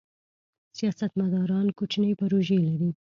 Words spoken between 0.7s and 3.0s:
سیاستمداران کوچنۍ پروژې لري.